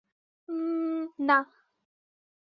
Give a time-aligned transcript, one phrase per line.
[0.49, 1.37] মমম, না।